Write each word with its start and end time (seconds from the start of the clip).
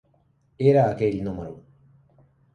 Era 0.71 0.85
aquell 0.93 1.21
número. 1.27 1.55